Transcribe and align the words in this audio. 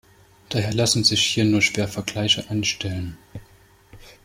Daher 0.49 0.73
lassen 0.73 1.03
sich 1.03 1.21
hier 1.23 1.45
nur 1.45 1.61
schwer 1.61 1.87
Vergleiche 1.87 2.49
anstellen. 2.49 3.19